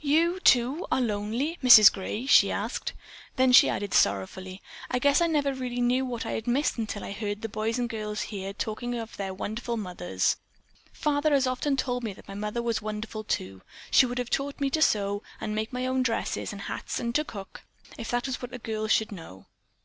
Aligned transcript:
"You, 0.00 0.40
too, 0.40 0.84
are 0.90 1.00
lonely, 1.00 1.56
Mrs. 1.62 1.92
Gray?" 1.92 2.26
she 2.26 2.50
asked. 2.50 2.92
Then 3.36 3.52
she 3.52 3.68
added 3.68 3.94
sorrowfully: 3.94 4.60
"I 4.90 4.98
guess 4.98 5.20
I 5.20 5.28
never 5.28 5.54
really 5.54 5.80
knew 5.80 6.04
what 6.04 6.26
I 6.26 6.32
had 6.32 6.48
missed 6.48 6.76
until 6.76 7.04
I 7.04 7.12
heard 7.12 7.40
the 7.40 7.48
boys 7.48 7.78
and 7.78 7.88
girls 7.88 8.22
here 8.34 8.52
telling 8.52 8.96
about 8.96 9.12
their 9.12 9.32
wonderful 9.32 9.76
mothers. 9.76 10.38
Father 10.92 11.30
has 11.32 11.46
often 11.46 11.76
told 11.76 12.02
me 12.02 12.12
that 12.14 12.26
my 12.26 12.34
mother 12.34 12.64
was 12.64 12.82
wonderful, 12.82 13.22
too. 13.22 13.62
She 13.92 14.06
would 14.06 14.18
have 14.18 14.28
taught 14.28 14.58
me 14.60 14.70
to 14.70 14.82
sew 14.82 15.22
and 15.40 15.54
make 15.54 15.72
my 15.72 15.86
own 15.86 16.02
dresses 16.02 16.52
and 16.52 16.62
hats 16.62 16.98
and 16.98 17.14
to 17.14 17.22
cook, 17.24 17.62
if 17.96 18.10
that 18.10 18.26
is 18.26 18.42
what 18.42 18.52
a 18.52 18.58
girl 18.58 18.88
should 18.88 19.12
know." 19.12 19.46